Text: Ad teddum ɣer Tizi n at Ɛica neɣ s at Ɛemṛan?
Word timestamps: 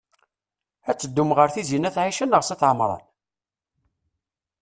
Ad 0.89 0.97
teddum 0.97 1.31
ɣer 1.37 1.49
Tizi 1.53 1.77
n 1.79 1.87
at 1.89 1.97
Ɛica 2.03 2.25
neɣ 2.27 2.41
s 2.43 2.49
at 2.53 2.61
Ɛemṛan? 2.69 3.03